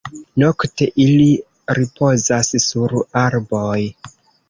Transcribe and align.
Nokte 0.43 0.87
ili 1.03 1.27
ripozas 1.79 2.53
sur 2.67 2.99
arboj. 3.27 3.79